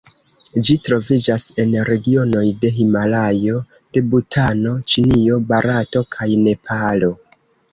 Ĝi 0.67 0.75
troviĝas 0.85 1.43
en 1.63 1.75
regionoj 1.89 2.41
de 2.63 2.71
Himalajo 2.79 3.61
de 3.99 4.03
Butano, 4.15 4.75
Ĉinio, 4.95 5.39
Barato 5.53 6.03
kaj 6.17 6.31
Nepalo. 6.49 7.13